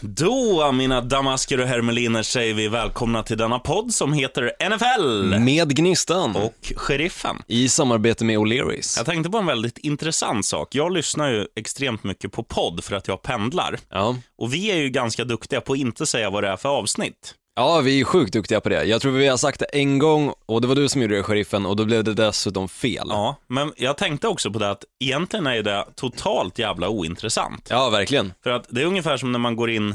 [0.00, 5.76] Då, mina damasker och hermeliner, säger vi välkomna till denna podd som heter NFL Med
[5.76, 7.36] Gnistan och Sheriffen.
[7.46, 8.96] i samarbete med O'Learys.
[8.96, 10.74] Jag tänkte på en väldigt intressant sak.
[10.74, 13.78] Jag lyssnar ju extremt mycket på podd för att jag pendlar.
[13.88, 14.16] Ja.
[14.38, 17.34] Och vi är ju ganska duktiga på att inte säga vad det är för avsnitt.
[17.56, 18.84] Ja, vi är sjukt duktiga på det.
[18.84, 21.22] Jag tror vi har sagt det en gång och det var du som gjorde det,
[21.22, 23.06] sheriffen, och då blev det dessutom fel.
[23.08, 27.66] Ja, men jag tänkte också på det att egentligen är det totalt jävla ointressant.
[27.70, 28.32] Ja, verkligen.
[28.42, 29.94] För att det är ungefär som när man går in,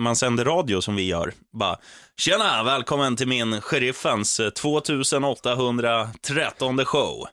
[0.00, 1.32] man sänder radio som vi gör.
[1.52, 1.76] Bara,
[2.20, 7.26] tjena, välkommen till min sheriffens eh, 2813 show.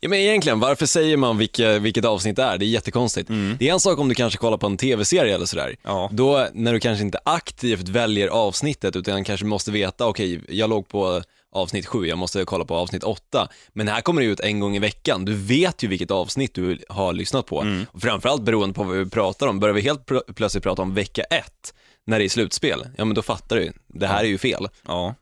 [0.00, 2.58] Ja, men egentligen, varför säger man vilka, vilket avsnitt det är?
[2.58, 3.30] Det är jättekonstigt.
[3.58, 5.66] Det är en sak om du kanske kollar på en tv-serie eller sådär.
[5.66, 5.76] Mm.
[5.82, 6.08] Ja.
[6.12, 10.88] Då, när du kanske inte aktivt väljer avsnittet, utan kanske måste veta, okej, jag låg
[10.88, 11.22] på
[11.52, 13.48] avsnitt sju, jag måste kolla på avsnitt åtta.
[13.72, 15.24] Men här kommer det ut en gång i veckan.
[15.24, 17.60] Du vet ju vilket avsnitt du har lyssnat på.
[17.60, 17.86] Mm.
[17.92, 19.60] Och framförallt beroende på vad vi pratar om.
[19.60, 21.74] Börjar vi helt pl- plötsligt prata om vecka ett,
[22.06, 24.68] när det är slutspel, ja men då fattar du, det här är ju fel.
[24.86, 25.14] Ja,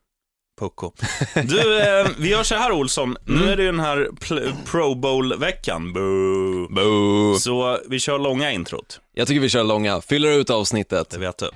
[0.60, 0.92] pucko.
[1.44, 3.16] Du, eh, vi gör så här Olsson.
[3.24, 5.92] Nu är det ju den här pl- Pro Bowl-veckan.
[5.92, 6.68] Boo.
[6.74, 7.38] Boo.
[7.38, 9.00] Så vi kör långa introt.
[9.14, 11.10] Jag tycker vi kör långa, fyller ut avsnittet.
[11.10, 11.50] Det vet du.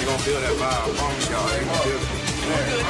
[0.00, 1.48] You're gonna feel that vibe, I promise y'all.
[1.48, 2.86] They gonna feel it.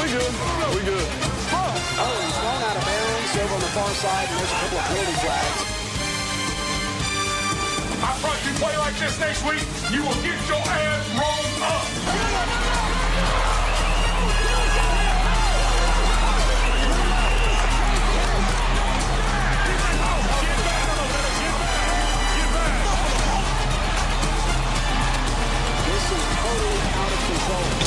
[0.00, 0.32] we good.
[0.74, 1.08] We good.
[1.54, 4.78] Oh, he's thrown out of bounds over on the far side, and there's a couple
[4.78, 5.60] of penalty flags.
[8.02, 9.62] I promise you play like this next week,
[9.92, 11.86] you will get your ass rolled up.
[25.86, 27.83] This is totally out of control.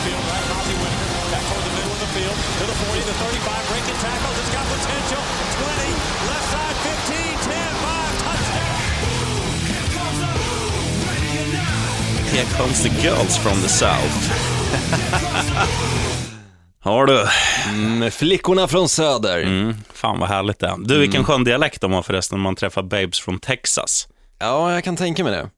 [0.00, 1.08] Pass out of the backfield, right Ozzie Winter.
[1.32, 2.36] Back toward the middle of the field.
[2.58, 4.36] To the 40, the 35, breaking tackles.
[4.40, 5.22] It's got potential.
[5.60, 5.92] 20,
[6.30, 8.76] left side, 15, 10, 5, touchdown.
[12.34, 14.16] Here comes the girls from the south.
[16.82, 17.26] Har du?
[17.68, 19.42] Mm, flickorna från söder.
[19.42, 20.76] Mm, fan vad härligt det är.
[20.78, 24.08] Du, vilken skön dialekt de har förresten när man träffar babes från Texas.
[24.38, 25.50] Ja, jag kan tänka mig det.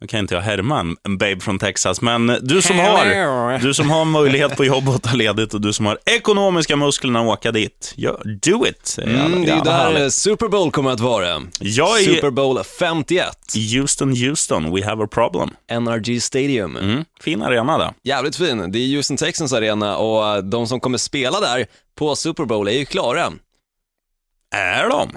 [0.00, 3.90] Nu kan inte jag härma en, babe från Texas, men du som, har, du som
[3.90, 7.52] har möjlighet på jobb att ta ledigt och du som har ekonomiska musklerna att åka
[7.52, 8.98] dit, gör, do it.
[9.02, 10.12] Mm, det är ju där härligt.
[10.12, 11.42] Super Bowl kommer att vara.
[11.60, 13.26] Jag är Super Bowl 51,
[13.74, 15.50] Houston, Houston, we have a problem.
[15.72, 16.76] NRG Stadium.
[16.76, 17.92] Mm, fin arena där.
[18.04, 18.72] Jävligt fin.
[18.72, 21.66] Det är Houston Texans arena och de som kommer spela där
[21.98, 23.32] på Super Bowl är ju klara.
[24.56, 25.10] Är de?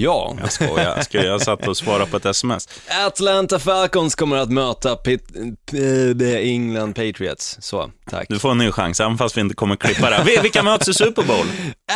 [0.00, 0.36] Ja.
[0.40, 2.68] Jag skojar, jag, satt och svarade på ett sms.
[3.06, 5.22] Atlanta Falcons kommer att möta Pit,
[5.70, 7.56] P- England Patriots.
[7.60, 8.26] Så, tack.
[8.28, 10.22] Du får en ny chans, även fast vi inte kommer klippa det.
[10.26, 11.46] Vi- Vilka möts i Super Bowl?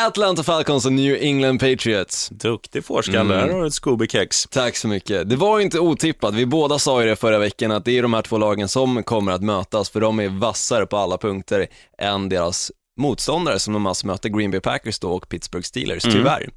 [0.06, 2.28] Atlanta Falcons och New England Patriots.
[2.28, 4.48] Duktig fårskalle, här har du ett Scooby-kex.
[4.50, 5.28] Tack så mycket.
[5.30, 6.34] Det var ju inte otippat.
[6.34, 9.02] Vi båda sa ju det förra veckan att det är de här två lagen som
[9.02, 11.66] kommer att mötas för de är vassare på alla punkter
[11.98, 12.70] än deras
[13.00, 16.48] motståndare som de alltså möter Green Bay Packers då och Pittsburgh Steelers, tyvärr.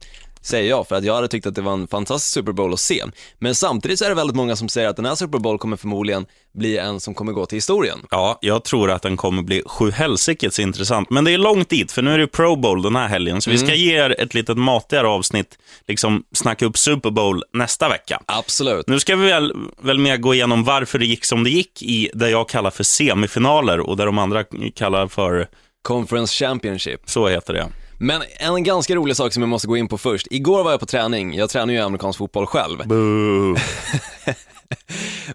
[0.46, 2.80] Säger jag, för att jag hade tyckt att det var en fantastisk Super Bowl att
[2.80, 3.04] se.
[3.40, 5.78] Men samtidigt så är det väldigt många som säger att den här Super Bowl kommer
[5.78, 8.00] förmodligen bli en som kommer gå till historien.
[8.12, 11.10] Ja, jag tror att den kommer bli sjuhelsikes intressant.
[11.10, 13.42] Men det är långt dit, för nu är det Pro Bowl den här helgen.
[13.42, 15.58] Så vi ska ge er ett litet matigare avsnitt,
[15.88, 18.22] liksom snacka upp Super Bowl nästa vecka.
[18.26, 18.88] Absolut.
[18.88, 22.10] Nu ska vi väl, väl mer gå igenom varför det gick som det gick i
[22.14, 24.44] det jag kallar för semifinaler och det de andra
[24.76, 25.48] kallar för,
[25.82, 27.02] Conference Championship.
[27.06, 27.68] så heter det.
[28.06, 30.28] Men en ganska rolig sak som jag måste gå in på först.
[30.32, 32.88] Igår var jag på träning, jag tränar ju amerikansk fotboll själv.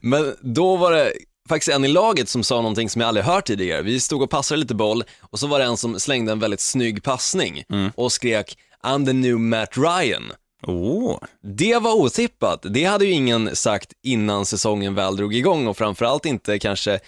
[0.01, 1.13] Men då var det
[1.49, 3.83] faktiskt en i laget som sa någonting som jag aldrig hört tidigare.
[3.83, 6.61] Vi stod och passade lite boll och så var det en som slängde en väldigt
[6.61, 7.65] snygg passning
[7.95, 10.33] och skrek I'm the new Matt Ryan.
[10.67, 11.19] Oh.
[11.43, 12.67] Det var otippat.
[12.71, 17.01] Det hade ju ingen sagt innan säsongen väl drog igång och framförallt inte kanske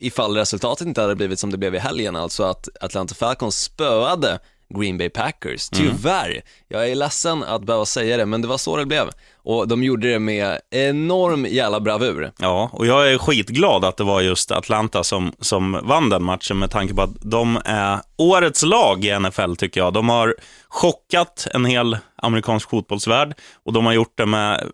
[0.00, 4.38] ifall resultatet inte hade blivit som det blev i helgen, alltså att Atlanta Falcons spöade
[4.74, 5.68] Green Bay Packers.
[5.68, 9.10] Tyvärr, jag är ledsen att behöva säga det, men det var så det blev.
[9.36, 12.32] Och de gjorde det med enorm jävla bravur.
[12.38, 16.58] Ja, och jag är skitglad att det var just Atlanta som, som vann den matchen
[16.58, 19.92] med tanke på att de är årets lag i NFL tycker jag.
[19.92, 20.34] De har
[20.68, 24.70] chockat en hel amerikansk fotbollsvärld och de har gjort det med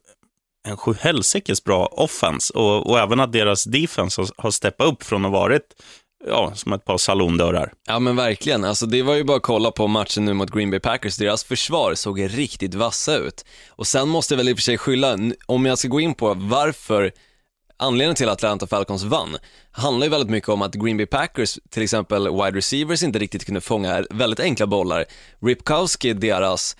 [0.68, 5.24] en sjuhelsikes bra offense och, och även att deras defense har, har steppat upp från
[5.24, 5.74] att ha varit
[6.26, 7.72] ja, som ett par salondörrar.
[7.86, 10.70] Ja men verkligen, alltså det var ju bara att kolla på matchen nu mot Green
[10.70, 13.44] Bay Packers, deras försvar såg riktigt vassa ut.
[13.68, 16.14] Och sen måste jag väl i och för sig skylla, om jag ska gå in
[16.14, 17.12] på varför
[17.76, 19.36] anledningen till att Atlanta Falcons vann
[19.70, 23.44] handlar ju väldigt mycket om att Green Bay Packers, till exempel wide receivers, inte riktigt
[23.44, 25.04] kunde fånga väldigt enkla bollar.
[25.42, 26.76] Ripkowski, deras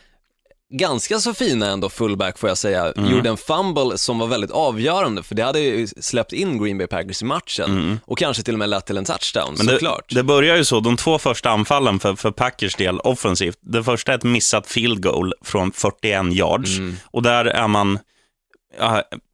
[0.73, 5.23] ganska så fina ändå fullback får jag säga, gjorde en fumble som var väldigt avgörande
[5.23, 8.59] för det hade ju släppt in Green Bay Packers i matchen och kanske till och
[8.59, 10.15] med lett till en touchdown Men det, såklart.
[10.15, 13.59] det börjar ju så, de två första anfallen för, för Packers del offensivt.
[13.61, 16.79] Det första är ett missat field goal från 41 yards.
[16.79, 16.97] Mm.
[17.11, 17.99] Och där är man,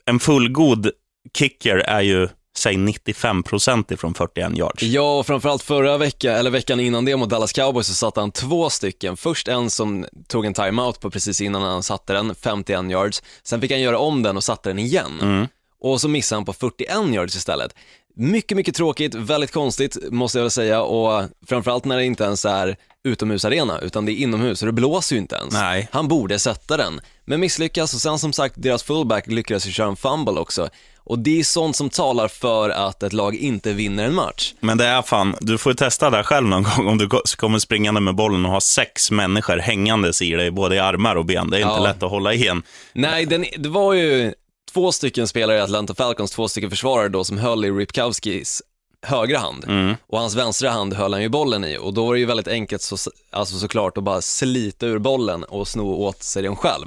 [0.06, 0.90] en fullgod
[1.38, 2.28] kicker är ju,
[2.60, 4.82] säg 95 procent ifrån 41 yards.
[4.82, 8.30] Ja, och framförallt förra veckan, eller veckan innan det mot Dallas Cowboys så satte han
[8.30, 9.16] två stycken.
[9.16, 13.22] Först en som tog en timeout på precis innan han satte den, 51 yards.
[13.42, 15.48] Sen fick han göra om den och satte den igen.
[15.80, 17.74] Och så missade han på 41 yards istället.
[18.16, 22.44] Mycket, mycket tråkigt, väldigt konstigt måste jag väl säga och framförallt när det inte ens
[22.44, 25.54] är utomhusarena utan det är inomhus och det blåser ju inte ens.
[25.54, 25.88] Nej.
[25.92, 29.88] Han borde sätta den, men misslyckas och sen som sagt deras fullback lyckades ju köra
[29.88, 30.68] en fumble också.
[31.04, 34.54] Och det är sånt som talar för att ett lag inte vinner en match.
[34.60, 37.22] Men det är fan, du får ju testa det själv någon gång om du ko-
[37.36, 41.24] kommer springande med bollen och har sex människor hängandes i dig, både i armar och
[41.24, 41.50] ben.
[41.50, 41.82] Det är inte Ja.
[41.82, 42.62] lätt att hålla igen.
[42.92, 44.32] Nej, den, det var ju
[44.72, 48.62] två stycken spelare i Atlanta Falcons, två stycken försvarare då som höll i Ripkowskis
[49.02, 49.64] högra hand
[50.06, 52.48] och hans vänstra hand höll han ju bollen i och då var det ju väldigt
[52.48, 52.96] enkelt så,
[53.30, 56.86] alltså såklart att bara slita ur bollen och sno åt sig den själv.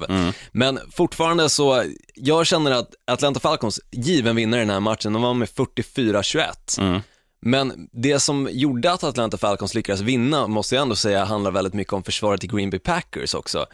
[0.51, 1.83] Men fortfarande så,
[2.15, 7.01] jag känner att Atlanta Falcons given vinnare i den här matchen, de var med 44-21.
[7.41, 11.73] Men det som gjorde att Atlanta Falcons lyckades vinna, måste jag ändå säga, handlar väldigt
[11.73, 13.65] mycket om försvaret i Green Bay Packers också.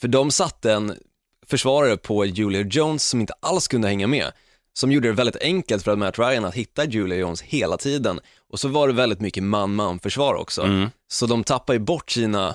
[0.00, 0.94] För de satte en
[1.46, 4.32] försvarare på Julia Jones som inte alls kunde hänga med.
[4.74, 8.20] Som gjorde det väldigt enkelt för Matt Ryan att hitta Julia Jones hela tiden.
[8.52, 10.88] Och så var det väldigt mycket man-man försvar också.
[11.08, 12.54] Så de tappade ju bort sina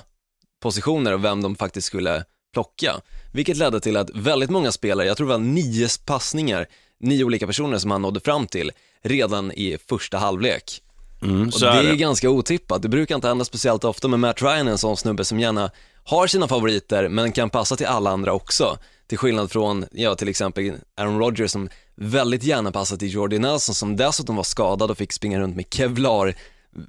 [0.62, 3.00] positioner och vem de faktiskt skulle plocka.
[3.32, 6.66] Vilket ledde till att väldigt många spelare, jag tror det var nio passningar,
[7.00, 10.82] nio olika personer som han nådde fram till redan i första halvlek.
[11.22, 11.96] Mm, det är är det.
[11.96, 15.24] ganska otippat, det brukar inte hända speciellt ofta, men Matt Ryan är en sån snubbe
[15.24, 15.70] som gärna
[16.08, 18.78] har sina favoriter, men kan passa till alla andra också.
[19.08, 23.74] Till skillnad från, ja till exempel Aaron Rodgers som väldigt gärna passar till Jordy Nelson
[23.74, 26.34] som dessutom var skadad och fick springa runt med Kevlar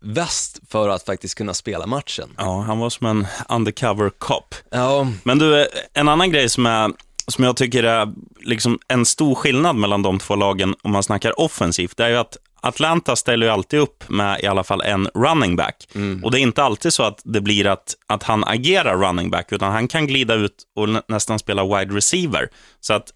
[0.02, 2.30] väst för att faktiskt kunna spela matchen.
[2.38, 4.56] Ja, han var som en undercover cop.
[4.70, 6.92] Ja, Men du, en annan grej som, är,
[7.28, 11.40] som jag tycker är liksom en stor skillnad mellan de två lagen om man snackar
[11.40, 15.08] offensivt, det är ju att Atlanta ställer ju alltid upp med i alla fall en
[15.16, 15.88] running back.
[16.24, 19.52] Och det är inte alltid så att det blir att, att han agerar running back,
[19.52, 22.50] utan han kan glida ut och nä- nästan spela wide receiver.
[22.80, 23.10] Så att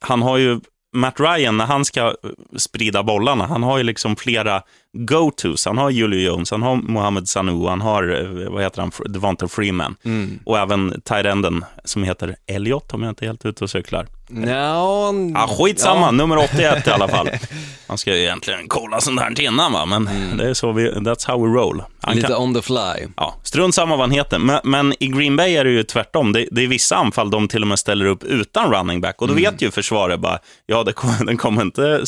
[0.00, 0.60] han har ju,
[0.94, 2.14] Matt Ryan, när han ska
[2.56, 4.62] sprida bollarna, han har ju liksom flera
[4.96, 5.66] go-tos.
[5.66, 9.48] Han har Julio Jones, han har Mohamed Sanu, han har, eh, vad heter han, Devonta
[9.48, 9.96] Freeman.
[10.44, 14.06] Och även tight-enden som heter Elliot, om jag inte är helt ute och cyklar.
[14.30, 17.28] Nja, Ja, skitsamma, nummer 81 i alla fall.
[17.88, 19.86] Man ska ju egentligen kolla sånt här innan, va?
[19.86, 21.82] men det är så vi, that's how we roll.
[22.00, 23.06] Han lite kan, on the fly.
[23.16, 26.32] ja, strunt samma vad han heter, men, men i Green Bay är det ju tvärtom.
[26.32, 29.28] Det, det är vissa anfall de till och med ställer upp utan running back, och
[29.28, 30.94] då vet ju försvaret bara, ja, det
[31.26, 32.04] den kommer inte,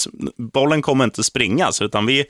[0.53, 2.25] bollen kommer inte springas, utan vi,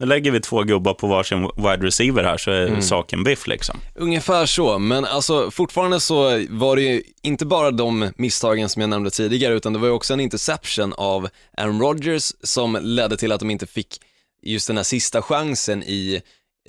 [0.00, 3.80] nu lägger vi två gubbar på varsin wide receiver här, så är saken biff liksom.
[3.94, 8.90] Ungefär så, men alltså fortfarande så var det ju inte bara de misstagen som jag
[8.90, 13.32] nämnde tidigare, utan det var ju också en interception av Aaron Rodgers som ledde till
[13.32, 14.00] att de inte fick
[14.42, 16.22] just den här sista chansen i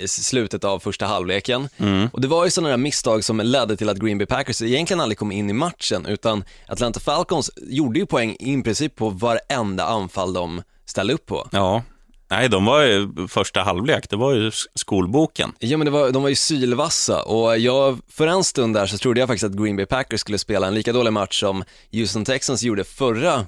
[0.08, 1.70] slutet av första halvleken.
[2.12, 5.02] Och det var ju sådana där misstag som ledde till att Green Bay Packers egentligen
[5.02, 9.86] aldrig kom in i matchen, utan Atlanta Falcons gjorde ju poäng i princip på varenda
[9.86, 11.50] anfall de ställde upp på.
[11.52, 11.84] Ja,
[12.30, 15.52] nej, de var ju första halvlek, det var ju skolboken.
[15.60, 18.98] Ja men det var, de var ju sylvassa och jag, för en stund där så
[18.98, 22.26] trodde jag faktiskt att Green Bay Packers skulle spela en lika dålig match som Houston
[22.26, 23.46] Texans gjorde förra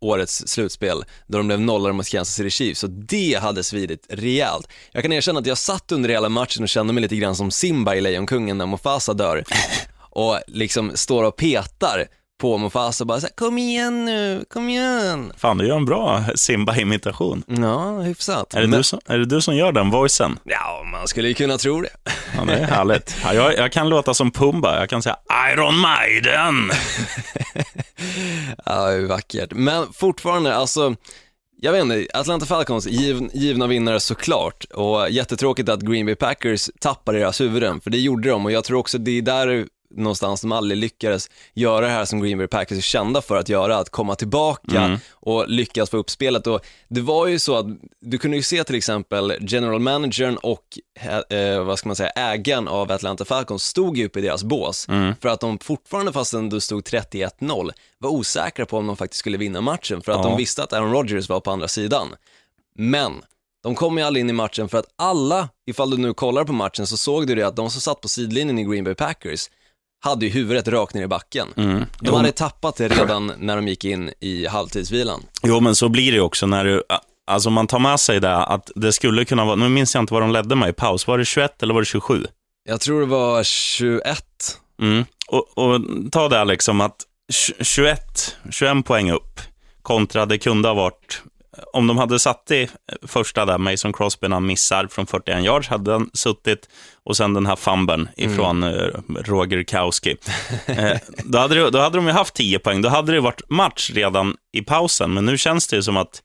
[0.00, 4.68] årets slutspel, då de blev nollade mot Kansas City Chiefs, så det hade svidit rejält.
[4.92, 7.50] Jag kan erkänna att jag satt under hela matchen och kände mig lite grann som
[7.50, 9.44] Simba i Lejonkungen när Mufasa dör
[9.98, 12.06] och liksom står och petar
[12.40, 15.32] på Mufasa och bara så här, kom igen nu, kom igen.
[15.36, 17.42] Fan, du gör en bra Simba-imitation.
[17.46, 18.54] Ja, hyfsat.
[18.54, 20.38] Är det, Men- du som, är det du som gör den voicen?
[20.44, 21.88] Ja, man skulle ju kunna tro det.
[22.36, 23.16] Ja, det är härligt.
[23.24, 24.78] Ja, jag, jag kan låta som Pumba.
[24.80, 25.16] Jag kan säga
[25.52, 26.70] Iron Maiden.
[28.66, 29.52] Ja, det är vackert.
[29.52, 30.94] Men fortfarande, alltså,
[31.60, 34.64] jag vet inte, Atlanta Falcons, giv, givna vinnare såklart.
[34.64, 38.44] Och jättetråkigt att Green Bay Packers tappar deras huvuden, för det gjorde de.
[38.44, 42.20] Och jag tror också det är där någonstans de aldrig lyckades göra det här som
[42.20, 46.10] Green Bay Packers är kända för att göra, att komma tillbaka och lyckas få upp
[46.10, 46.46] spelet.
[46.46, 47.66] Och det var ju så att
[48.00, 50.64] du kunde ju se till exempel general managern och
[51.32, 54.86] eh, vad ska man säga, ägaren av Atlanta Falcons stod ju uppe i deras bås
[55.20, 59.38] för att de fortfarande, fastän det stod 31-0, var osäkra på om de faktiskt skulle
[59.38, 60.28] vinna matchen för att Ja.
[60.28, 62.08] de visste att Aaron Rodgers var på andra sidan.
[62.78, 63.12] Men
[63.62, 66.52] de kom ju aldrig in i matchen för att alla, ifall du nu kollar på
[66.52, 69.50] matchen så såg du det att de som satt på sidlinjen i Green Bay Packers
[70.04, 71.48] hade ju huvudet rakt ner i backen.
[71.56, 72.14] De Jo.
[72.14, 75.22] hade tappat det redan när de gick in i halvtidsvilan.
[75.42, 76.82] Jo, men så blir det också när du,
[77.26, 80.14] alltså man tar med sig det att det skulle kunna vara, nu minns jag inte
[80.14, 82.26] vad de ledde med i paus, var det 21 eller var det 27?
[82.68, 84.24] Jag tror det var 21.
[84.82, 85.04] Mm.
[85.28, 85.80] Och, och
[86.12, 86.96] ta det liksom att
[87.32, 89.40] tj- 21, 21 poäng upp
[89.82, 91.22] kontra det kunde ha varit,
[91.72, 92.68] om de hade satt i
[93.02, 96.68] första där, Mason Crosby när han missar från 41 yards, hade han suttit
[97.04, 98.88] och sen den här fumben ifrån eh,
[99.24, 100.16] Roger Kowski.
[100.66, 103.50] Eh, då, hade det, då hade de ju haft 10 poäng, då hade det varit
[103.50, 106.22] match redan i pausen, men nu känns det ju som att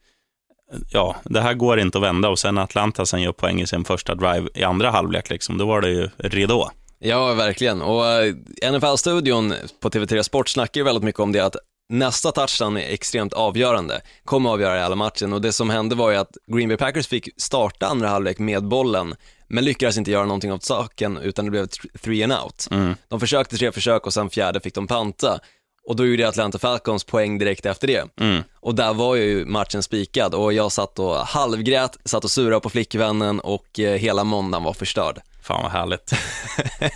[0.90, 3.84] ja, det här går inte att vända och sen Atlanta sen gör poäng i sin
[3.84, 6.70] första drive i andra halvlek, liksom, då var det ju ridå.
[6.98, 7.82] Ja, verkligen.
[7.82, 8.34] Och eh,
[8.72, 11.56] NFL-studion på TV3 Sport snackar ju väldigt mycket om det att
[11.90, 16.16] nästa touchdown är extremt avgörande, kommer avgöra hela matchen och det som hände var ju
[16.16, 19.14] att Green Bay Packers fick starta andra halvlek med bollen,
[19.48, 22.66] men lyckades inte göra någonting åt saken utan det blev th- three and out.
[23.08, 25.38] De försökte tre försök och sen fjärde fick de panta
[25.88, 28.04] och då gjorde Atlanta Falcons poäng direkt efter det.
[28.60, 32.70] Och där var ju matchen spikad och jag satt och halvgrät, satt och surade på
[32.70, 35.20] flickvännen och eh, hela måndagen var förstörd.
[35.50, 36.14] Fan vad härligt.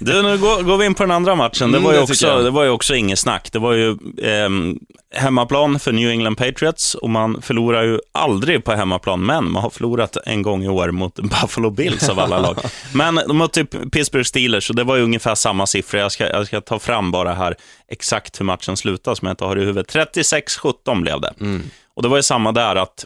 [0.00, 1.72] Du, nu går, går vi in på den andra matchen.
[1.72, 3.52] Det Mm, var ju, det också, det var ju också inget snack.
[3.52, 4.78] Det var ju ehm,
[5.14, 9.70] hemmaplan för New England Patriots och man förlorar ju aldrig på hemmaplan, men man har
[9.70, 12.58] förlorat en gång i år mot Buffalo Bills av alla lag.
[12.92, 16.00] Men de mötte ju Pittsburgh Steelers och det var ju ungefär samma siffror.
[16.00, 17.54] Jag ska, jag ska ta fram bara här
[17.88, 19.94] exakt hur matchen slutade som jag inte har i huvudet.
[19.94, 21.34] 36-17 blev det.
[21.40, 21.62] Mm.
[21.94, 23.04] Och det var ju samma där att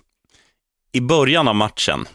[0.92, 2.06] i början av matchen,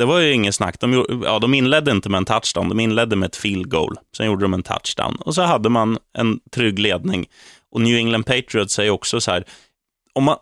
[0.00, 0.80] det var ju inget snack.
[0.80, 3.96] De, gjorde- ja, de inledde inte med en touchdown, de inledde med ett field goal.
[4.16, 7.26] Sen gjorde de en touchdown och så hade man en trygg ledning.
[7.72, 9.44] Och New England Patriots är också så här,
[10.12, 10.36] om man,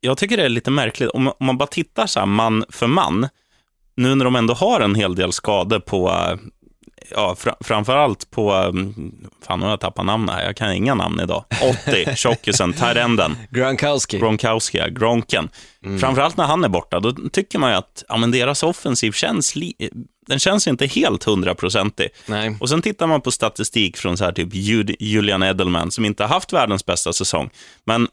[0.00, 2.64] jag tycker det är lite märkligt, om man, om man bara tittar så här man
[2.68, 3.28] för man,
[3.96, 6.36] nu när de ändå har en hel del skador på, eh,
[7.10, 9.12] ja, fra, framförallt på, mm,
[9.46, 11.44] fan nu har jag tappat namn här, jag kan inga namn idag.
[11.86, 13.36] 80, tjockisen, Tyrenden.
[13.50, 14.18] Gronkowski.
[14.18, 15.48] Gronkowski, ja, Gronken.
[16.00, 19.54] Framförallt när han är borta, då tycker man ju att ja, men deras offensiv känns,
[20.26, 22.08] den känns inte helt hundraprocentig.
[22.60, 24.48] Och sen tittar man på statistik från så här typ
[25.00, 27.50] Julian Edelman, som inte har haft världens bästa säsong.
[27.84, 28.08] Men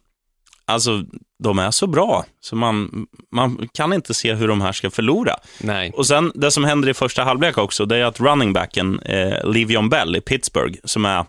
[0.65, 1.03] alltså,
[1.43, 5.35] de är så bra, så man, man kan inte se hur de här ska förlora.
[5.61, 5.91] Nej.
[5.95, 9.43] Och sen, det som händer i första halvlek också, det är att running backen, eh,
[9.43, 11.25] Le'Veon Bell i Pittsburgh, som är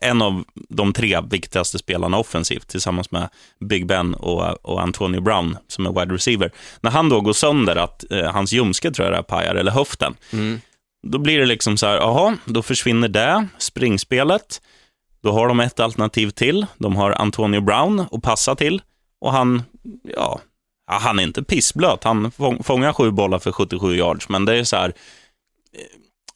[0.00, 3.28] en av de tre viktigaste spelarna offensivt, tillsammans med
[3.60, 6.52] Big Ben och, och Antonio Brown, som är wide receiver.
[6.80, 9.72] När han då går sönder, att eh, hans ljumske tror jag det är pajar, eller
[9.72, 10.14] höften,
[11.02, 14.60] då blir det liksom så här, jaha, då försvinner det, springspelet.
[15.26, 16.66] Då har de ett alternativ till.
[16.78, 18.82] De har Antonio Brown att passa till.
[19.20, 19.62] Och han,
[20.16, 20.40] ja,
[20.90, 22.04] han är inte pissblöt.
[22.04, 22.30] Han
[22.64, 24.92] fångar sju bollar för 77 yards, men det är så här, eh,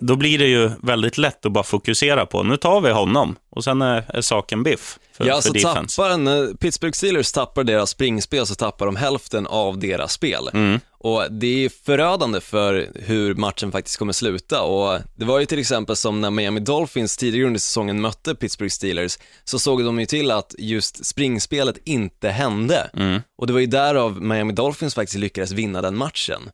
[0.01, 3.65] då blir det ju väldigt lätt att bara fokusera på, nu tar vi honom och
[3.65, 5.97] sen är, är saken biff för, Ja, för så defense.
[5.97, 10.51] tappar en, när Pittsburgh Steelers tappar deras springspel så tappar de hälften av deras spel.
[10.53, 10.81] Mm.
[10.99, 15.59] Och det är förödande för hur matchen faktiskt kommer sluta och det var ju till
[15.59, 20.07] exempel som när Miami Dolphins tidigare under säsongen mötte Pittsburgh Steelers så såg de ju
[20.07, 22.91] till att just springspelet inte hände.
[22.97, 23.21] Mm.
[23.39, 26.51] Och det var ju därav Miami Dolphins faktiskt lyckades vinna den matchen.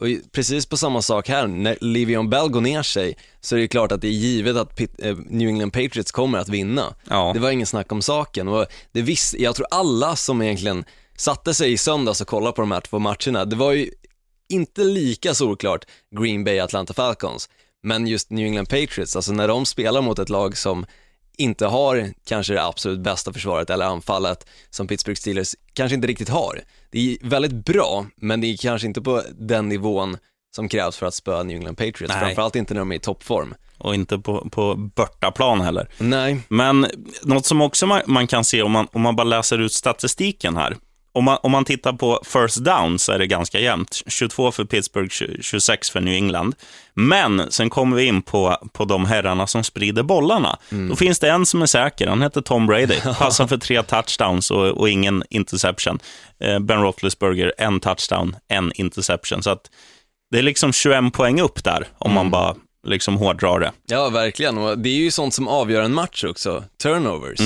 [0.00, 3.68] Och precis på samma sak här, när Le'Veon Bell går ner sig så är det
[3.68, 6.94] klart att det är givet att Pit- eh, New England Patriots kommer att vinna.
[7.08, 7.30] Ja.
[7.34, 10.84] Det var ingen snack om saken och det visst, jag tror alla som egentligen
[11.16, 13.90] satte sig i söndags och kollade på de här två matcherna, det var ju
[14.48, 15.84] inte lika solklart
[16.20, 17.48] Green Bay Atlanta Falcons,
[17.82, 20.86] men just New England Patriots, alltså när de spelar mot ett lag som
[21.36, 26.28] inte har kanske det absolut bästa försvaret eller anfallet som Pittsburgh Steelers kanske inte riktigt
[26.28, 26.62] har.
[26.90, 30.16] Det är väldigt bra, men det är kanske inte på den nivån
[30.56, 32.20] som krävs för att spöa New England Patriots, Nej.
[32.20, 33.54] framförallt inte när de är i toppform.
[33.78, 35.88] Och inte på, på bortaplan heller.
[35.98, 36.86] Nej, Men
[37.22, 40.56] något som också man, man kan se om man, om man bara läser ut statistiken
[40.56, 40.76] här.
[41.18, 44.02] Om man, om man tittar på first down så är det ganska jämnt.
[44.06, 46.54] 22 för Pittsburgh, 20 26 för New England.
[46.94, 50.58] Men sen kommer vi in på, på de herrarna som sprider bollarna.
[50.88, 53.00] Då finns det en som är säker, han heter Tom Brady.
[53.18, 55.98] Passar för tre touchdowns och, och ingen interception.
[56.44, 59.42] Eh, Ben Roethlisberger, en touchdown, en interception.
[59.42, 59.70] Så att
[60.30, 62.54] det är liksom 21 poäng upp där, om man bara
[62.86, 63.72] liksom hårdrar det.
[63.86, 64.58] Ja, verkligen.
[64.58, 67.40] Och det är ju sånt som avgör en match också, turnovers.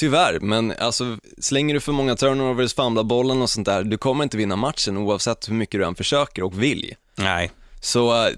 [0.00, 4.24] Tyvärr, men alltså slänger du för många turnovers, famlar bollen och sånt där, du kommer
[4.24, 6.94] inte vinna matchen oavsett hur mycket du än försöker och vill.
[7.16, 7.50] Nej.
[7.80, 8.32] Så, äh,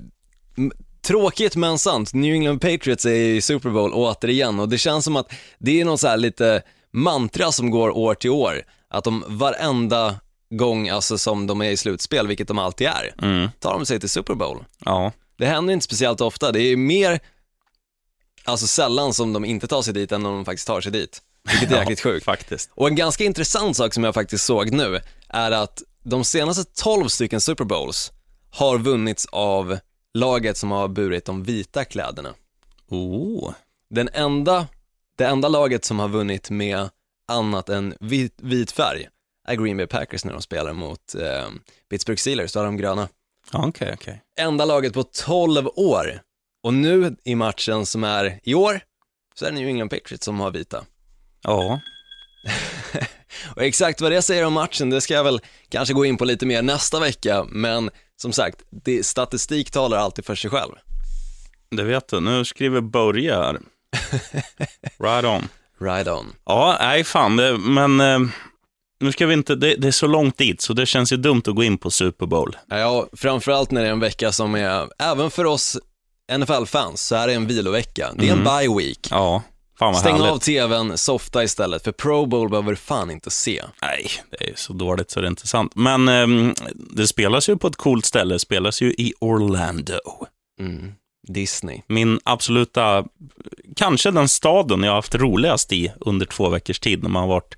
[0.59, 5.04] m- tråkigt men sant, New England Patriots är i Super Bowl återigen och det känns
[5.04, 9.04] som att det är något så här lite mantra som går år till år, att
[9.04, 10.14] de varenda
[10.50, 13.12] gång alltså som de är i slutspel, vilket de alltid är,
[13.61, 14.64] tar de sig till Super Bowl.
[14.85, 15.12] Ja.
[15.38, 17.21] Det händer inte speciellt ofta, det är mer,
[18.45, 21.23] alltså sällan som de inte tar sig dit än om de faktiskt tar sig dit.
[21.51, 22.25] Vilket är jäkligt sjukt.
[22.25, 22.71] Faktiskt.
[22.75, 27.09] Och en ganska intressant sak som jag faktiskt såg nu är att de senaste 12
[27.09, 28.13] stycken Super Bowls
[28.51, 29.79] har vunnits av
[30.15, 32.35] laget som har burit de vita kläderna.
[32.89, 33.53] Oh.
[33.91, 34.67] Den enda,
[35.19, 36.89] det enda laget som har vunnit med
[37.29, 39.09] annat än vit, vit färg
[39.49, 41.49] är Green Bay Packers när de spelar mot eh,
[41.91, 43.09] Pittsburgh Steelers, då har de gröna.
[43.53, 44.23] Okej, okej.
[44.39, 46.23] Enda laget på 12 år.
[46.63, 48.81] Och nu i matchen som är i år,
[49.35, 50.85] så är det New England Patriots som har vita.
[51.43, 51.81] Ja.
[53.57, 56.25] Och exakt vad det säger om matchen, det ska jag väl kanske gå in på
[56.25, 60.73] lite mer nästa vecka, men som sagt, det, statistik talar alltid för sig själv.
[61.71, 62.21] Det vet du.
[62.21, 63.59] Nu skriver Börje här.
[64.99, 65.49] Right on.
[65.81, 66.33] Right on.
[66.45, 68.19] Ja, nej fan, det, men eh,
[69.01, 71.43] nu ska vi inte, det, det är så långt dit så det känns ju dumt
[71.47, 72.57] att gå in på Super Bowl.
[72.69, 75.79] Ja, framförallt när det är en vecka som är, även för oss
[76.39, 78.11] NFL-fans, så är det en vilovecka.
[78.17, 79.09] Det är en bye week.
[79.11, 79.43] Ja,
[79.83, 80.33] fan vad Stäng härligt.
[80.33, 83.62] av tvn, softa istället, för Pro Bowl behöver du fan inte se.
[83.83, 85.73] Nej, det är så dåligt så det är inte sant.
[85.75, 89.99] Men ehm, det spelas ju på ett coolt ställe, det spelas ju i Orlando.
[90.61, 90.93] Mm.
[91.29, 91.81] Disney.
[91.87, 93.05] Min absoluta,
[93.77, 97.29] kanske den staden jag har haft roligast i under två veckors tid när man har
[97.29, 97.57] varit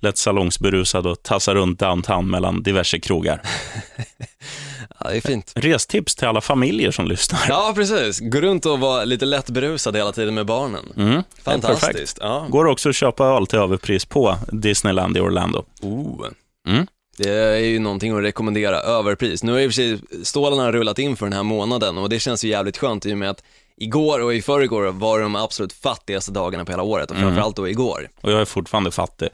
[0.00, 3.42] lätt salongsberusad och tassar runt downtown mellan diverse krogar.
[5.04, 5.52] Ja, det är fint.
[5.54, 7.40] Restips till alla familjer som lyssnar.
[7.48, 8.20] Ja, precis.
[8.20, 10.92] Gå runt och vara lite lätt berusad hela tiden med barnen.
[10.96, 12.18] Mm, Fantastiskt.
[12.20, 12.46] Ja.
[12.48, 15.64] Går också att köpa öl till överpris på Disneyland i Orlando.
[15.82, 16.26] Oh.
[16.68, 16.86] Mm.
[17.18, 19.42] Det är ju någonting att rekommendera, överpris.
[19.42, 22.44] Nu har och för sig stålarna rullat in för den här månaden och det känns
[22.44, 23.42] ju jävligt skönt i och med att
[23.76, 27.68] igår och i förrgår var de absolut fattigaste dagarna på hela året och framförallt då
[27.68, 28.08] igår.
[28.20, 29.28] Och jag är fortfarande fattig,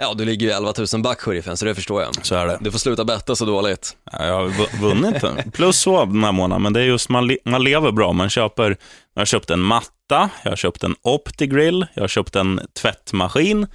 [0.00, 2.26] Ja, du ligger ju 11 000 back sheriffen, så det förstår jag.
[2.26, 2.58] så är det.
[2.60, 3.96] Du får sluta betta så dåligt.
[4.12, 5.50] Ja, Jag har vu- vunnit den.
[5.50, 8.12] Plus så den här månaden, men det är just man, le- man lever bra.
[8.12, 8.76] Man köper,
[9.14, 13.66] jag har köpt en matta, jag har köpt en OptiGrill, jag har köpt en tvättmaskin.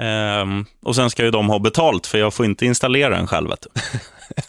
[0.00, 3.48] Ehm, och sen ska ju de ha betalt, för jag får inte installera den själv.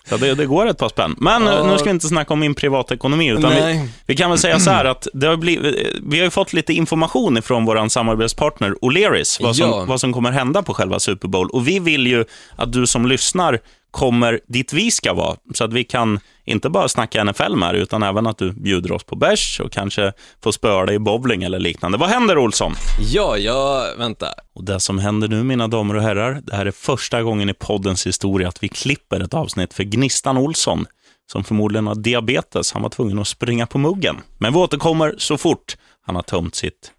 [0.09, 1.15] Så det, det går ett par spänn.
[1.17, 1.63] Men Ja.
[1.71, 4.71] nu ska vi inte snacka om min privatekonomi, utan vi, vi kan väl säga så
[4.71, 5.75] här att det har blivit,
[6.07, 9.85] vi har ju fått lite information ifrån vår samarbetspartner O'Learys, vad som, Ja.
[9.87, 11.49] vad som kommer hända på själva Super Bowl.
[11.49, 12.25] Och vi vill ju
[12.55, 13.59] att du som lyssnar
[13.91, 17.81] kommer dit vi ska vara, så att vi kan inte bara snacka NFL med dig,
[17.81, 21.43] utan även att du bjuder oss på bärs och kanske får spöa dig i bowling
[21.43, 21.97] eller liknande.
[21.97, 22.73] Vad händer, Olsson?
[22.99, 24.27] Ja, ja, vänta.
[24.55, 27.53] Och det som händer nu, mina damer och herrar, det här är första gången i
[27.53, 30.85] poddens historia att vi klipper ett avsnitt för Gnistan Olsson,
[31.31, 32.73] som förmodligen har diabetes.
[32.73, 34.15] Han var tvungen att springa på muggen.
[34.37, 36.91] Men vi återkommer så fort han har tömt sitt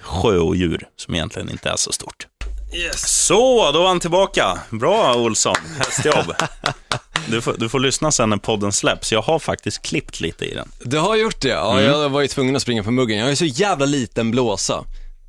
[0.00, 2.26] sjöodjur, som egentligen inte är så stort.
[2.74, 3.26] Yes.
[3.26, 4.58] Så, då var han tillbaka.
[4.70, 5.56] Bra, Olsson.
[5.78, 6.34] Hästjobb.
[7.28, 9.12] Du får, du får lyssna sen när podden släpps.
[9.12, 10.68] Jag har faktiskt klippt lite i den.
[10.84, 11.48] Du har gjort det?
[11.48, 11.84] Ja, Mm.
[11.84, 13.18] jag var ju tvungen att springa på muggen.
[13.18, 14.84] Jag har ju så jävla liten blåsa.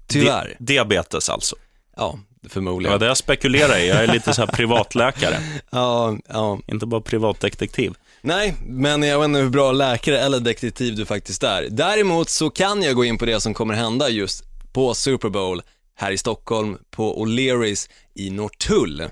[0.08, 0.56] Tyvärr.
[0.60, 1.56] Di- diabetes alltså.
[1.98, 2.92] Ja, förmodligen.
[2.92, 3.88] var det jag spekulerade i.
[3.88, 5.38] Jag är lite så här privatläkare,
[5.72, 6.60] Ja, ja.
[6.68, 7.94] inte bara privatdetektiv.
[8.22, 11.68] Nej, men jag vet inte hur bra läkare eller detektiv du faktiskt är.
[11.70, 15.62] Däremot så kan jag gå in på det som kommer hända just på Super Bowl
[15.96, 19.04] här i Stockholm på O'Learys i Norrtull.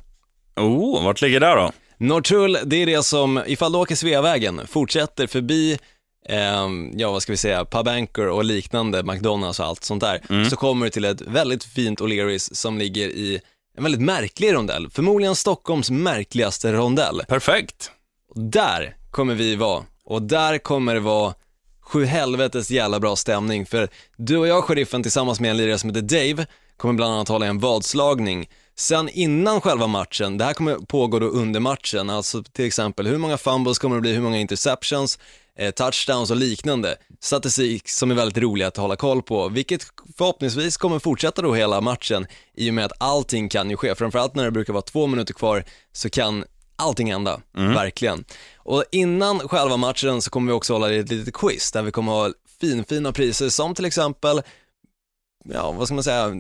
[0.55, 1.71] Oh, vart ligger det då?
[1.99, 5.79] Norrtull, det är det som, ifall du åker Sveavägen, fortsätter förbi,
[6.29, 10.49] ehm, ja vad ska vi säga, Pub Anchor och liknande, McDonalds och allt sånt där,
[10.49, 13.41] så kommer du till ett väldigt fint O'Learys som ligger i
[13.77, 17.21] en väldigt märklig rondell, förmodligen Stockholms märkligaste rondell.
[17.27, 17.91] Perfekt.
[18.35, 21.33] Där kommer vi vara och där kommer det vara
[21.81, 25.89] sju helvetes jävla bra stämning för du och jag, sheriffen, tillsammans med en lirare som
[25.89, 26.45] heter Dave,
[26.77, 28.49] kommer bland annat hålla en vadslagning.
[28.79, 33.17] Sen innan själva matchen, det här kommer pågå då under matchen, alltså till exempel hur
[33.17, 35.19] många fumbles kommer det bli, hur många interceptions,
[35.55, 36.97] eh, touchdowns och liknande.
[37.19, 39.83] Statistik som är väldigt rolig att hålla koll på, vilket
[40.17, 44.35] förhoppningsvis kommer fortsätta då hela matchen i och med att allting kan ju ske, framförallt
[44.35, 48.25] när det brukar vara två minuter kvar så kan allting hända, verkligen.
[48.57, 52.11] Och innan själva matchen så kommer vi också hålla ett litet quiz där vi kommer
[52.11, 54.41] ha finfina priser som till exempel,
[55.45, 56.33] ja vad ska man säga,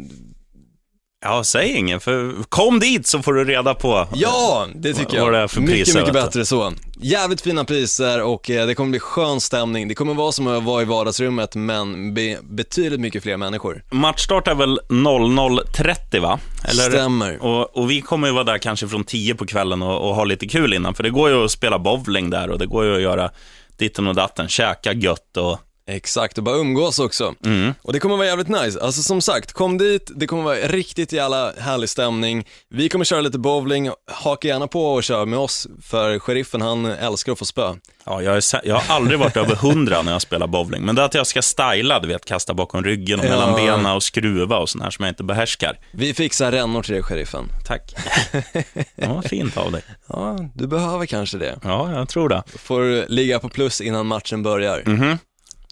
[1.21, 4.07] Ja, säg inget, för kom dit så får du reda på.
[4.13, 5.33] Ja, det tycker Vad jag.
[5.33, 6.73] det är för mycket, priser, mycket bättre så.
[7.01, 9.87] Jävligt fina priser och eh, det kommer bli skön stämning.
[9.87, 13.83] Det kommer vara som att vara i vardagsrummet, men be- betydligt mycket fler människor.
[13.91, 16.39] Matchstart är väl 00.30 va?
[16.67, 17.43] Stämmer.
[17.43, 20.23] Och, och vi kommer ju vara där kanske från 10 på kvällen och, och ha
[20.23, 22.95] lite kul innan, för det går ju att spela bowling där och det går ju
[22.95, 23.31] att göra
[23.77, 25.57] ditten och datten, käka gött och...
[25.95, 27.33] Exakt, och bara umgås också.
[27.45, 27.73] Mm.
[27.81, 28.81] Och det kommer vara jävligt nice.
[28.81, 32.45] Alltså som sagt, kom dit, det kommer vara riktigt jävla härlig stämning.
[32.69, 36.85] Vi kommer köra lite bowling, haka gärna på och kör med oss, för sheriffen han
[36.85, 37.75] älskar att få spö.
[38.05, 41.01] Ja, jag, är, jag har aldrig varit över 100 när jag spelar bowling, men det
[41.01, 43.29] är att jag ska styla, du vet, kasta bakom ryggen och Ja.
[43.29, 45.79] mellan benen och skruva och sånt här som jag inte behärskar.
[45.91, 47.45] Vi fixar rännor till dig, sheriffen.
[47.65, 47.95] Tack.
[48.95, 49.81] Var fint av dig.
[50.07, 51.59] Ja, du behöver kanske det.
[51.63, 52.43] Ja, jag tror det.
[52.55, 54.83] Får ligga på plus innan matchen börjar.
[54.85, 55.09] Mm.
[55.09, 55.17] Ja,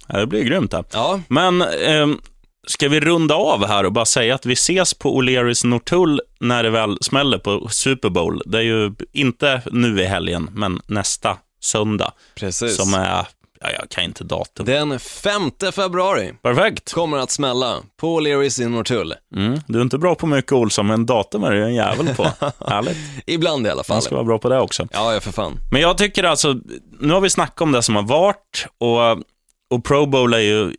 [0.08, 0.84] det blir grymt det.
[0.94, 2.20] Ja, Men ehm,
[2.68, 6.64] ska vi runda av här och bara säga att vi ses på O'Learys Norrtull när
[6.64, 8.42] det väl smäller på Super Bowl.
[8.46, 12.12] Det är ju inte nu i helgen, men nästa söndag.
[12.36, 12.76] precis.
[12.76, 13.28] Som är,
[13.62, 14.66] ja, jag kan inte datum.
[14.66, 16.94] Den 5 februari Perfekt.
[16.94, 19.14] kommer att smälla på Learys i Norrtull.
[19.36, 19.60] Mm.
[19.68, 22.24] Du är inte bra på mycket Olsson, men datum är du en jävel på.
[22.68, 22.98] Härligt.
[23.26, 23.96] Ibland i alla fall.
[23.96, 24.88] Man ska vara bra på det också.
[24.92, 25.60] Ja, ja för fan.
[25.72, 26.56] Men jag tycker alltså,
[27.00, 29.24] nu har vi snackat om det som har varit och,
[29.70, 30.74] och Pro Bowl är ju,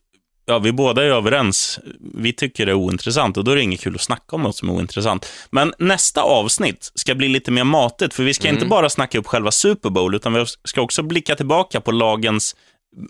[0.46, 1.80] ja vi båda är överens,
[2.14, 4.56] vi tycker det är ointressant och då är det inget kul att snacka om något
[4.56, 5.26] som är ointressant.
[5.50, 9.26] Men nästa avsnitt ska bli lite mer matigt, för vi ska inte bara snacka upp
[9.26, 12.56] själva Super Bowl, utan vi ska också blicka tillbaka på lagens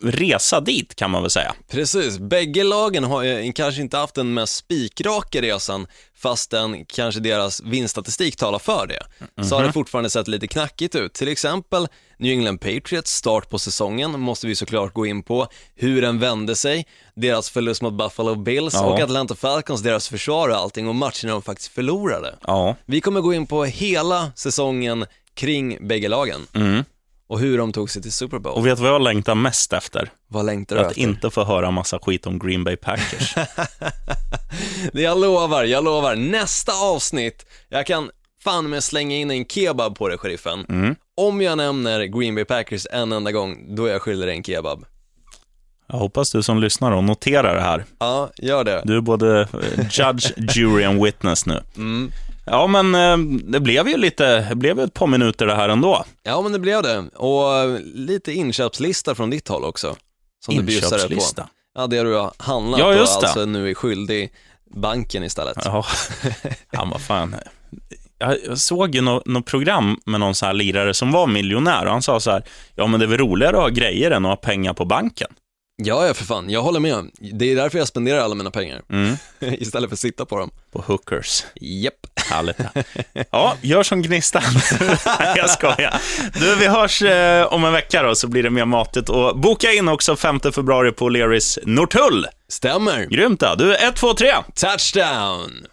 [0.03, 1.55] resa dit, kan man väl säga.
[1.71, 5.87] Precis, bägge lagen har ju kanske inte haft den mest spikraka resan,
[6.17, 9.03] fastän kanske deras vinststatistik talar för det.
[9.45, 11.13] Så har det fortfarande sett lite knackigt ut.
[11.13, 11.89] Till exempel
[12.19, 15.47] New England Patriots start på säsongen måste vi såklart gå in på.
[15.75, 16.87] Hur den vände sig,
[17.17, 18.85] deras förlust mot Buffalo Bills Ja.
[18.87, 22.35] och Atlanta Falcons, deras försvar och allting och matcherna de faktiskt förlorade.
[22.47, 22.77] Ja.
[22.87, 26.85] Vi kommer gå in på hela säsongen kring bägge lagen Mm.
[27.29, 28.55] Och hur de tog sig till Super Bowl.
[28.55, 30.11] Och vet du vad jag längtar mest efter?
[30.29, 31.03] Vad längtar du Att efter?
[31.03, 33.35] inte få höra massa skit om Green Bay Packers.
[34.93, 36.17] Jag lovar, jag lovar.
[36.17, 38.11] Nästa avsnitt, jag kan
[38.45, 40.67] fan med slänga in en kebab på det, sheriffen.
[40.69, 40.95] Mm.
[41.17, 44.45] Om jag nämner Green Bay Packers en enda gång, då är jag skyldig dig en
[44.45, 44.85] kebab.
[45.87, 47.85] Jag hoppas du som lyssnar och noterar det här.
[47.99, 48.83] Ja, gör det.
[48.85, 51.63] Du är både eh, judge, jury and witness nu.
[51.77, 52.13] Mm.
[52.51, 56.05] Ja, men eh, det blev ju lite, det blev ett par minuter det här ändå.
[56.23, 57.05] Ja, men det blev det.
[57.15, 59.97] Och eh, lite inköpslista från ditt håll också.
[60.45, 60.97] Som du bjussade på.
[60.97, 61.49] Inköpslista.
[61.75, 63.27] Ja, det du har handlat Ja, just och det.
[63.29, 64.33] alltså nu är skyldig
[64.75, 65.57] banken istället.
[65.65, 65.85] Ja,
[66.71, 67.35] ja vad fan.
[68.19, 71.93] Jag såg ju något nå program med någon så här lirare som var miljonär och
[71.93, 74.31] han sa så här, ja men det är väl roligare att ha grejer än att
[74.31, 75.29] ha pengar på banken.
[75.83, 77.11] Ja, ja för fan, jag håller med.
[77.21, 78.83] Det är därför jag spenderar alla mina pengar.
[78.91, 79.17] Mm.
[79.41, 80.51] Istället för att sitta på dem.
[80.73, 81.45] På hookers.
[81.55, 81.95] Japp.
[82.31, 82.57] Härligt.
[83.31, 84.43] Ja, gör som Gnistan.
[85.37, 86.01] Jag skojar.
[86.35, 89.09] Du, vi hörs eh, om en vecka då, så blir det mer matigt.
[89.09, 92.27] Och boka in också 5 februari på Leris Norrtull.
[92.49, 93.05] Stämmer.
[93.05, 93.55] Grymt då.
[93.55, 94.33] Du, 1, 2, 3.
[94.55, 95.67] Touchdown!